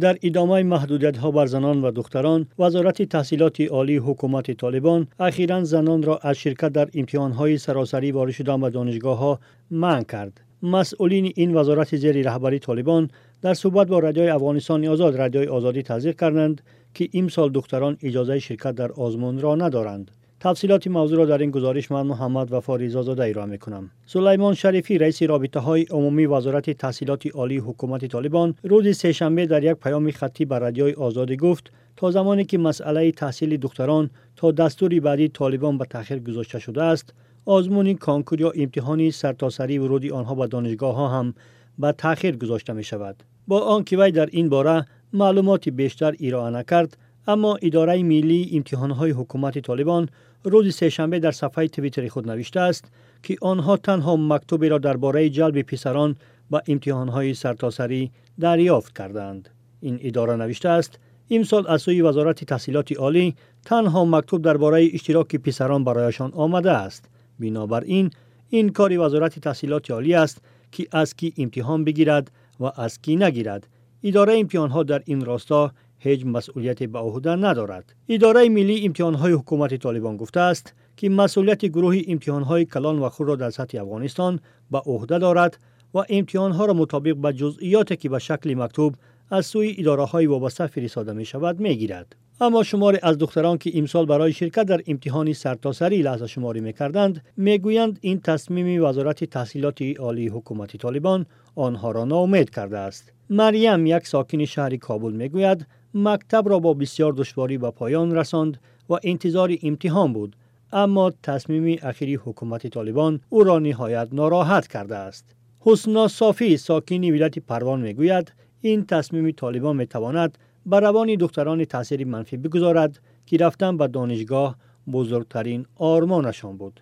[0.00, 6.02] در ادامه محدودیت ها بر زنان و دختران وزارت تحصیلات عالی حکومت طالبان اخیرا زنان
[6.02, 9.40] را از شرکت در امتحان های سراسری وارد شدن به دانشگاه ها
[9.70, 10.40] منع کرد.
[10.62, 13.10] مسئولین این وزارت زیر رهبری طالبان
[13.42, 16.62] در صحبت با رادیوی افغانستان آزاد رادیوی آزادی تذکر کردند
[16.94, 20.10] که امسال دختران اجازه شرکت در آزمون را ندارند.
[20.40, 23.90] تفصیلات موضوع را در این گزارش من محمد و فاریزا زاده ایرا می کنم.
[24.06, 29.72] سلیمان شریفی رئیس رابطه های عمومی وزارت تحصیلات عالی حکومت طالبان روز سهشنبه در یک
[29.72, 35.28] پیام خطی بر رادیوی آزادی گفت تا زمانی که مسئله تحصیل دختران تا دستوری بعدی
[35.28, 40.94] طالبان به تاخیر گذاشته شده است آزمون کانکور یا امتحانی سرتاسری ورودی آنها به دانشگاه
[40.94, 41.34] ها هم
[41.78, 46.96] به تاخیر گذاشته می شود با آنکه وی در این باره معلومات بیشتر ایران نکرد
[47.28, 50.08] اما اداره ملی امتحان های حکومت طالبان
[50.44, 52.84] روز سهشنبه در صفحه توییتر خود نوشته است
[53.22, 56.16] که آنها تنها مکتوبی را درباره جلب پسران
[56.50, 58.10] به امتحان های سرتاسری
[58.40, 59.48] دریافت کردند.
[59.80, 60.98] این اداره نوشته است
[61.30, 67.04] امسال از سوی وزارت تحصیلات عالی تنها مکتوب درباره اشتراک پسران برایشان آمده است.
[67.40, 68.10] بنابراین
[68.48, 72.30] این کاری وزارت تحصیلات عالی است که از کی امتحان بگیرد
[72.60, 73.66] و از کی نگیرد.
[74.02, 79.32] اداره امتحان ها در این راستا هیچ مسئولیت به عهده ندارد اداره ملی امتحان های
[79.32, 83.82] حکومت طالبان گفته است که مسئولیت گروه امتحان های کلان و خور را در سطح
[83.82, 84.40] افغانستان
[84.70, 85.58] به عهده دارد
[85.94, 88.94] و امتحان ها را مطابق به جزئیاتی که به شکل مکتوب
[89.30, 92.16] از سوی اداره های وابسته فرستاده می شود می گیرد.
[92.40, 97.24] اما شماری از دختران که امسال برای شرکت در امتحانی سرتاسری لحظه شماری می کردند
[97.36, 104.06] می‌گویند این تصمیم وزارت تحصیلات عالی حکومت طالبان آنها را ناامید کرده است مریم یک
[104.06, 110.12] ساکن شهر کابل می‌گوید مکتب را با بسیار دشواری به پایان رساند و انتظار امتحان
[110.12, 110.36] بود
[110.72, 115.24] اما تصمیم اخیری حکومت طالبان او را نهایت ناراحت کرده است.
[115.60, 122.36] حسنا صافی ساکن ولایت پروان می‌گوید این تصمیم طالبان می‌تواند بر روان دختران تاثیر منفی
[122.36, 124.56] بگذارد که رفتن به دانشگاه
[124.92, 126.80] بزرگترین آرمانشان بود.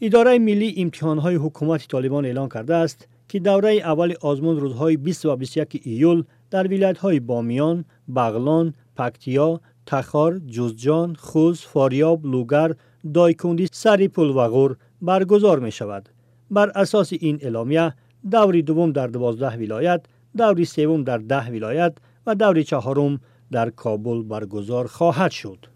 [0.00, 5.26] اداره ملی امتحان های حکومت طالبان اعلان کرده است که دوره اول آزمون روزهای 20
[5.26, 7.84] و 21 ایول در ولایت های بامیان،
[8.16, 12.74] بغلان، پکتیا، تخار، جوزجان، خوز، فاریاب، لوگر،
[13.14, 16.08] دایکوندی، سریپول و غور برگزار می شود.
[16.50, 17.94] بر اساس این اعلامیه
[18.30, 20.00] دوری دوم در دوازده ولایت،
[20.36, 21.94] دوری سوم در ده ولایت
[22.26, 23.20] و دوری چهارم
[23.52, 25.71] در کابل برگزار خواهد شد.